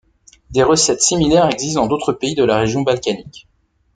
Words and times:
Des 0.49 0.63
recettes 0.63 1.03
similaires 1.03 1.45
existent 1.51 1.81
dans 1.81 1.87
d'autres 1.87 2.11
pays 2.13 2.33
de 2.33 2.43
la 2.43 2.57
région 2.57 2.81
balkanique. 2.81 3.47